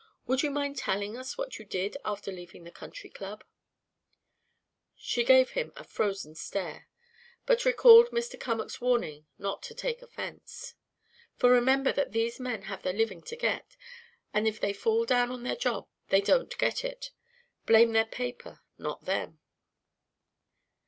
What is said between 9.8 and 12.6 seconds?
offence "for remember that these